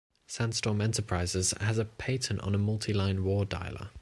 [0.25, 3.89] Sandstorm Enterprises has a patent on a multi-line war dialer.